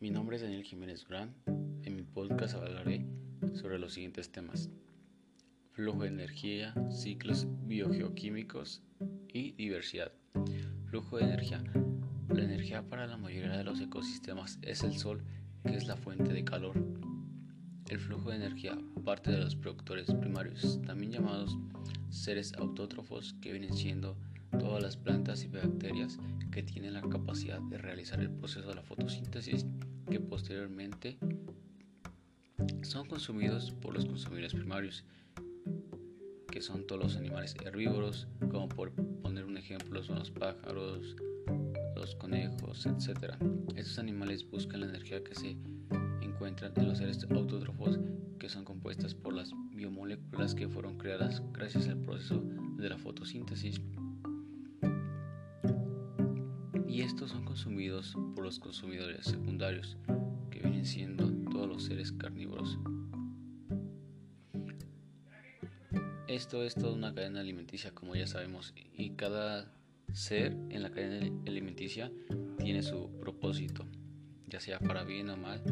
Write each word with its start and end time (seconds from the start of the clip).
Mi 0.00 0.08
nombre 0.08 0.36
es 0.36 0.42
Daniel 0.42 0.64
Jiménez 0.64 1.04
Durán. 1.04 1.34
En 1.82 1.94
mi 1.94 2.02
podcast 2.02 2.54
hablaré 2.54 3.04
sobre 3.52 3.78
los 3.78 3.92
siguientes 3.92 4.32
temas. 4.32 4.70
Flujo 5.72 6.04
de 6.04 6.08
energía, 6.08 6.72
ciclos 6.88 7.46
biogeoquímicos 7.66 8.82
y 9.28 9.52
diversidad. 9.52 10.10
Flujo 10.86 11.18
de 11.18 11.24
energía. 11.24 11.62
La 12.30 12.42
energía 12.42 12.82
para 12.88 13.06
la 13.06 13.18
mayoría 13.18 13.58
de 13.58 13.62
los 13.64 13.78
ecosistemas 13.78 14.58
es 14.62 14.84
el 14.84 14.96
sol, 14.96 15.22
que 15.66 15.76
es 15.76 15.86
la 15.86 15.98
fuente 15.98 16.32
de 16.32 16.46
calor. 16.46 16.82
El 17.90 17.98
flujo 17.98 18.30
de 18.30 18.36
energía 18.36 18.78
parte 19.04 19.30
de 19.30 19.36
los 19.40 19.54
productores 19.54 20.06
primarios, 20.14 20.80
también 20.86 21.12
llamados 21.12 21.58
seres 22.08 22.54
autótrofos, 22.54 23.34
que 23.42 23.52
vienen 23.52 23.74
siendo 23.74 24.16
todas 24.58 24.82
las 24.82 24.96
plantas 24.96 25.44
y 25.44 25.48
que 26.50 26.62
tienen 26.62 26.94
la 26.94 27.02
capacidad 27.02 27.60
de 27.60 27.78
realizar 27.78 28.20
el 28.20 28.30
proceso 28.30 28.68
de 28.68 28.74
la 28.74 28.82
fotosíntesis 28.82 29.66
que 30.10 30.20
posteriormente 30.20 31.18
son 32.82 33.06
consumidos 33.06 33.72
por 33.72 33.94
los 33.94 34.06
consumidores 34.06 34.54
primarios, 34.54 35.04
que 36.50 36.60
son 36.60 36.86
todos 36.86 37.02
los 37.02 37.16
animales 37.16 37.54
herbívoros, 37.64 38.26
como 38.50 38.68
por 38.68 38.92
poner 39.22 39.44
un 39.44 39.56
ejemplo 39.56 40.02
son 40.02 40.18
los 40.18 40.30
pájaros, 40.30 41.16
los 41.94 42.14
conejos, 42.16 42.86
etc. 42.86 43.34
Estos 43.76 43.98
animales 43.98 44.48
buscan 44.50 44.80
la 44.80 44.86
energía 44.86 45.22
que 45.22 45.34
se 45.34 45.56
encuentran 46.20 46.72
en 46.76 46.88
los 46.88 46.98
seres 46.98 47.24
autótrofos, 47.30 48.00
que 48.38 48.48
son 48.48 48.64
compuestas 48.64 49.14
por 49.14 49.34
las 49.34 49.52
biomoléculas 49.72 50.54
que 50.54 50.68
fueron 50.68 50.98
creadas 50.98 51.42
gracias 51.52 51.88
al 51.88 51.98
proceso 51.98 52.42
de 52.76 52.88
la 52.88 52.98
fotosíntesis 52.98 53.80
estos 57.02 57.30
son 57.30 57.44
consumidos 57.44 58.14
por 58.34 58.44
los 58.44 58.58
consumidores 58.58 59.24
secundarios, 59.24 59.96
que 60.50 60.60
vienen 60.60 60.84
siendo 60.84 61.30
todos 61.50 61.66
los 61.66 61.84
seres 61.84 62.12
carnívoros. 62.12 62.78
Esto 66.28 66.62
es 66.62 66.74
toda 66.74 66.92
una 66.92 67.14
cadena 67.14 67.40
alimenticia, 67.40 67.92
como 67.92 68.14
ya 68.14 68.26
sabemos, 68.26 68.74
y 68.92 69.10
cada 69.10 69.72
ser 70.12 70.52
en 70.68 70.82
la 70.82 70.90
cadena 70.90 71.26
alimenticia 71.46 72.12
tiene 72.58 72.82
su 72.82 73.10
propósito, 73.18 73.86
ya 74.46 74.60
sea 74.60 74.78
para 74.78 75.02
bien 75.02 75.30
o 75.30 75.36
mal, 75.36 75.62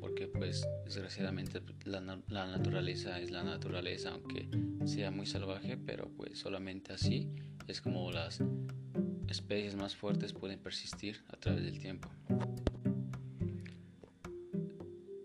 porque 0.00 0.28
pues 0.28 0.66
desgraciadamente 0.84 1.60
la, 1.84 2.00
la 2.28 2.46
naturaleza 2.46 3.20
es 3.20 3.30
la 3.30 3.44
naturaleza, 3.44 4.12
aunque 4.12 4.48
sea 4.86 5.10
muy 5.10 5.26
salvaje, 5.26 5.76
pero 5.76 6.10
pues 6.16 6.38
solamente 6.38 6.92
así 6.94 7.28
es 7.68 7.80
como 7.80 8.10
las 8.10 8.42
especies 9.28 9.76
más 9.76 9.94
fuertes 9.96 10.32
pueden 10.32 10.58
persistir 10.58 11.20
a 11.28 11.36
través 11.36 11.64
del 11.64 11.78
tiempo. 11.78 12.08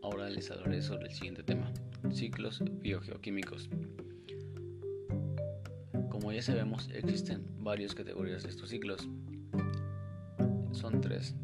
Ahora 0.02 0.30
les 0.30 0.50
hablaré 0.52 0.82
sobre 0.82 1.08
el 1.08 1.14
siguiente 1.14 1.44
tema, 1.44 1.72
ciclos 2.12 2.64
biogeoquímicos. 2.82 3.70
Como 6.10 6.32
ya 6.32 6.42
sabemos, 6.42 6.90
existen 6.94 7.46
varias 7.60 7.94
categorías 7.94 8.44
de 8.44 8.50
estos 8.50 8.70
ciclos. 8.70 9.08
Son 10.72 11.02
tres. 11.02 11.36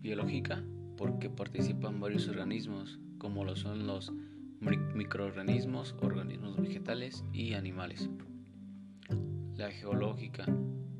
Biológica, 0.00 0.62
porque 0.96 1.30
participan 1.30 2.00
varios 2.00 2.28
organismos, 2.28 2.98
como 3.18 3.44
lo 3.44 3.56
son 3.56 3.86
los 3.86 4.12
microorganismos, 4.60 5.94
organismos 6.00 6.56
vegetales 6.56 7.24
y 7.32 7.54
animales 7.54 8.08
la 9.58 9.72
geológica, 9.72 10.44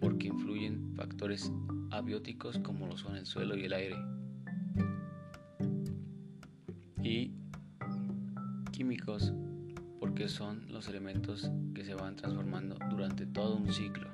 porque 0.00 0.26
influyen 0.26 0.92
factores 0.96 1.52
abióticos 1.92 2.58
como 2.58 2.88
lo 2.88 2.98
son 2.98 3.14
el 3.14 3.24
suelo 3.24 3.56
y 3.56 3.64
el 3.64 3.72
aire, 3.72 3.96
y 7.00 7.32
químicos, 8.72 9.32
porque 10.00 10.28
son 10.28 10.66
los 10.72 10.88
elementos 10.88 11.48
que 11.72 11.84
se 11.84 11.94
van 11.94 12.16
transformando 12.16 12.76
durante 12.90 13.26
todo 13.26 13.56
un 13.56 13.72
ciclo. 13.72 14.08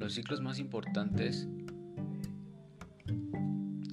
Los 0.00 0.14
ciclos 0.14 0.40
más 0.40 0.58
importantes 0.58 1.48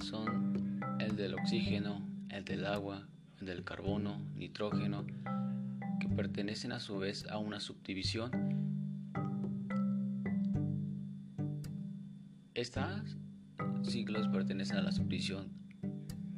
son 0.04 0.80
el 0.98 1.14
del 1.14 1.34
oxígeno, 1.34 2.04
el 2.30 2.44
del 2.44 2.66
agua, 2.66 3.06
el 3.38 3.46
del 3.46 3.62
carbono, 3.62 4.18
nitrógeno, 4.34 5.06
pertenecen 6.16 6.72
a 6.72 6.80
su 6.80 6.98
vez 6.98 7.26
a 7.28 7.38
una 7.38 7.60
subdivisión. 7.60 8.30
Estas 12.54 13.16
ciclos 13.82 14.28
pertenecen 14.28 14.76
a 14.76 14.82
la 14.82 14.92
subdivisión 14.92 15.48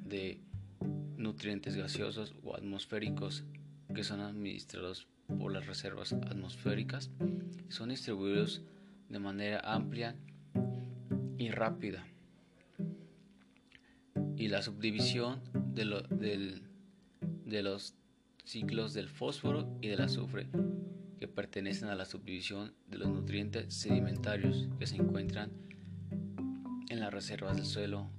de 0.04 0.40
nutrientes 1.16 1.76
gaseosos 1.76 2.34
o 2.42 2.54
atmosféricos 2.54 3.44
que 3.94 4.04
son 4.04 4.20
administrados 4.20 5.08
por 5.38 5.52
las 5.52 5.66
reservas 5.66 6.12
atmosféricas 6.12 7.10
son 7.68 7.88
distribuidos 7.88 8.62
de 9.08 9.18
manera 9.18 9.60
amplia 9.64 10.16
y 11.38 11.50
rápida. 11.50 12.06
Y 14.36 14.48
la 14.48 14.62
subdivisión 14.62 15.40
de, 15.74 15.84
los 17.62 17.94
ciclos 18.44 18.94
del 18.94 19.08
fósforo 19.08 19.78
y 19.80 19.88
del 19.88 20.02
azufre, 20.02 20.48
que 21.18 21.28
pertenecen 21.28 21.88
a 21.88 21.94
la 21.94 22.04
subdivisión 22.04 22.74
de 22.88 22.98
los 22.98 23.08
nutrientes 23.08 23.72
sedimentarios 23.72 24.68
que 24.78 24.86
se 24.86 24.96
encuentran 24.96 25.50
en 26.88 27.00
las 27.00 27.12
reservas 27.12 27.56
del 27.56 27.66
suelo 27.66 28.10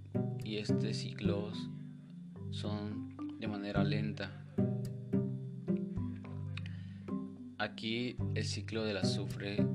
y 0.43 0.57
estos 0.57 0.95
ciclos 0.95 1.69
son 2.51 3.37
de 3.39 3.47
manera 3.47 3.83
lenta. 3.83 4.43
Aquí 7.57 8.15
el 8.35 8.45
ciclo 8.45 8.83
del 8.83 8.97
azufre 8.97 9.65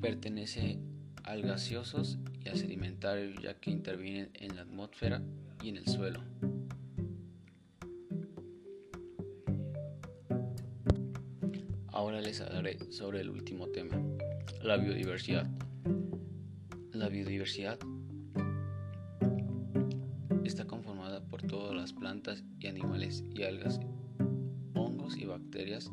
pertenece 0.00 0.78
al 1.24 1.42
gaseosos 1.42 2.18
y 2.44 2.48
al 2.48 2.56
sedimentario 2.56 3.40
ya 3.40 3.54
que 3.54 3.70
intervienen 3.70 4.30
en 4.34 4.56
la 4.56 4.62
atmósfera 4.62 5.22
y 5.62 5.70
en 5.70 5.76
el 5.76 5.86
suelo. 5.86 6.22
Ahora 11.98 12.20
les 12.20 12.40
hablaré 12.40 12.78
sobre 12.92 13.22
el 13.22 13.28
último 13.28 13.66
tema, 13.70 14.00
la 14.62 14.76
biodiversidad. 14.76 15.50
La 16.92 17.08
biodiversidad 17.08 17.76
está 20.44 20.64
conformada 20.64 21.24
por 21.24 21.42
todas 21.42 21.74
las 21.74 21.92
plantas 21.92 22.44
y 22.60 22.68
animales 22.68 23.24
y 23.34 23.42
algas, 23.42 23.80
hongos 24.74 25.18
y 25.18 25.24
bacterias, 25.24 25.90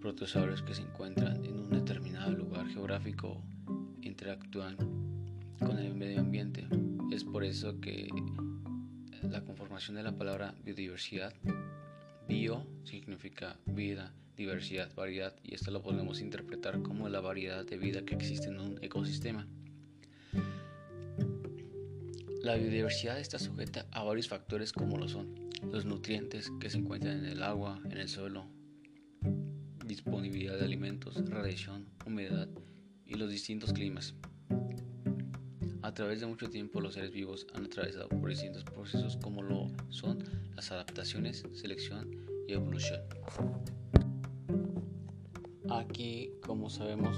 protozoarios 0.00 0.62
que 0.62 0.74
se 0.74 0.82
encuentran 0.82 1.44
en 1.44 1.56
un 1.56 1.70
determinado 1.70 2.32
lugar 2.32 2.66
geográfico 2.66 3.44
interactúan 4.02 4.76
con 5.60 5.78
el 5.78 5.94
medio 5.94 6.18
ambiente. 6.18 6.66
Es 7.12 7.22
por 7.22 7.44
eso 7.44 7.80
que 7.80 8.08
la 9.22 9.44
conformación 9.44 9.98
de 9.98 10.02
la 10.02 10.18
palabra 10.18 10.56
biodiversidad, 10.64 11.32
bio 12.26 12.66
significa 12.82 13.56
vida, 13.66 14.12
diversidad, 14.36 14.94
variedad, 14.94 15.34
y 15.42 15.54
esto 15.54 15.70
lo 15.70 15.82
podemos 15.82 16.20
interpretar 16.20 16.82
como 16.82 17.08
la 17.08 17.20
variedad 17.20 17.64
de 17.64 17.78
vida 17.78 18.04
que 18.04 18.14
existe 18.14 18.48
en 18.48 18.60
un 18.60 18.78
ecosistema. 18.82 19.46
La 22.42 22.54
biodiversidad 22.54 23.18
está 23.18 23.38
sujeta 23.38 23.86
a 23.90 24.04
varios 24.04 24.28
factores 24.28 24.72
como 24.72 24.98
lo 24.98 25.08
son 25.08 25.46
los 25.72 25.84
nutrientes 25.84 26.52
que 26.60 26.70
se 26.70 26.78
encuentran 26.78 27.18
en 27.18 27.24
el 27.24 27.42
agua, 27.42 27.80
en 27.90 27.96
el 27.98 28.08
suelo, 28.08 28.46
disponibilidad 29.84 30.56
de 30.58 30.64
alimentos, 30.64 31.16
radiación, 31.28 31.86
humedad 32.04 32.48
y 33.04 33.14
los 33.14 33.30
distintos 33.30 33.72
climas. 33.72 34.14
A 35.82 35.94
través 35.94 36.20
de 36.20 36.26
mucho 36.26 36.50
tiempo 36.50 36.80
los 36.80 36.94
seres 36.94 37.12
vivos 37.12 37.46
han 37.54 37.64
atravesado 37.64 38.08
por 38.08 38.28
distintos 38.28 38.64
procesos 38.64 39.16
como 39.16 39.42
lo 39.42 39.70
son 39.88 40.18
las 40.54 40.70
adaptaciones, 40.72 41.44
selección 41.52 42.10
y 42.48 42.52
evolución. 42.52 43.00
Aquí, 45.68 46.30
como 46.46 46.70
sabemos, 46.70 47.16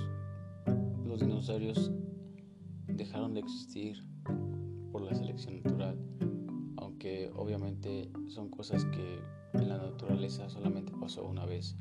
los 1.04 1.20
dinosaurios 1.20 1.92
dejaron 2.86 3.34
de 3.34 3.40
existir 3.40 4.02
por 4.90 5.02
la 5.02 5.14
selección 5.14 5.62
natural, 5.62 5.98
aunque 6.78 7.30
obviamente 7.34 8.10
son 8.28 8.48
cosas 8.48 8.86
que 8.86 9.20
en 9.52 9.68
la 9.68 9.76
naturaleza 9.76 10.48
solamente 10.48 10.92
pasó 10.98 11.26
una 11.26 11.44
vez. 11.44 11.76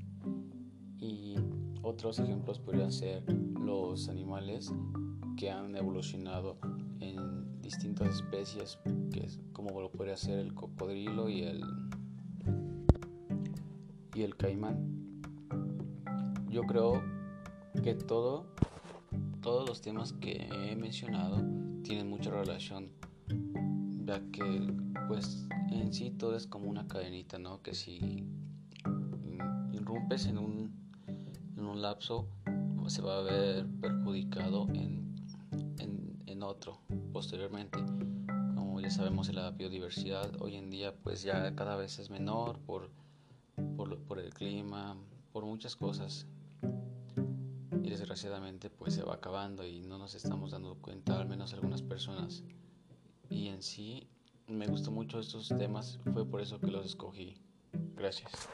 Y 0.99 1.35
otros 1.83 2.19
ejemplos 2.19 2.59
podrían 2.59 2.91
ser 2.91 3.23
los 3.31 4.09
animales 4.09 4.73
que 5.37 5.49
han 5.49 5.73
evolucionado 5.75 6.57
en 6.99 7.61
distintas 7.61 8.15
especies, 8.15 8.77
como 9.53 9.79
lo 9.79 9.89
podría 9.89 10.17
ser 10.17 10.39
el 10.39 10.53
cocodrilo 10.53 11.29
y 11.29 11.43
el 11.43 11.63
y 14.15 14.23
el 14.23 14.35
caimán 14.35 15.06
yo 16.57 16.63
creo 16.63 17.04
que 17.83 17.94
todo, 17.94 18.48
todos 19.44 19.69
los 19.69 19.80
temas 19.80 20.12
que 20.13 20.50
he 20.51 20.75
mencionado 20.75 21.38
tienen 21.83 22.09
mucha 22.09 22.31
relación, 22.31 22.89
ya 24.06 24.19
que 24.31 24.74
pues 25.07 25.48
en 25.69 25.94
sí 25.94 26.09
todo 26.09 26.36
es 26.36 26.48
como 26.48 26.68
una 26.68 26.88
cadenita, 26.88 27.38
¿no? 27.38 27.62
Que 27.62 27.75
si 27.75 28.25
irrumpes 29.71 30.25
en 30.25 30.39
un, 30.39 30.71
en 31.57 31.63
un 31.63 31.80
lapso, 31.83 32.27
se 32.88 33.04
va 33.04 33.19
a 33.19 33.21
ver 33.21 33.68
perjudicado 33.80 34.68
en, 34.69 35.13
en, 35.77 36.24
en 36.25 36.42
otro 36.42 36.80
posteriormente. 37.13 37.77
Como 38.56 38.81
ya 38.81 38.89
sabemos, 38.89 39.31
la 39.31 39.51
biodiversidad 39.51 40.42
hoy 40.42 40.56
en 40.56 40.71
día 40.71 40.95
pues 41.04 41.21
ya 41.21 41.54
cada 41.54 41.75
vez 41.75 42.00
es 42.00 42.09
menor 42.09 42.57
por, 42.62 42.89
por, 43.75 44.00
por 44.06 44.18
el 44.18 44.33
clima, 44.33 44.98
por 45.31 45.45
muchas 45.45 45.75
cosas 45.75 46.25
y 47.87 47.89
desgraciadamente 47.89 48.69
pues 48.69 48.93
se 48.93 49.03
va 49.03 49.15
acabando 49.15 49.65
y 49.65 49.79
no 49.79 49.97
nos 49.97 50.13
estamos 50.13 50.51
dando 50.51 50.75
cuenta, 50.75 51.19
al 51.19 51.27
menos 51.27 51.53
algunas 51.53 51.81
personas. 51.81 52.43
Y 53.29 53.47
en 53.47 53.63
sí 53.63 54.09
me 54.47 54.67
gustó 54.67 54.91
mucho 54.91 55.19
estos 55.19 55.47
temas, 55.57 55.97
fue 56.13 56.25
por 56.25 56.41
eso 56.41 56.59
que 56.59 56.67
los 56.67 56.85
escogí. 56.85 57.37
Gracias. 57.95 58.49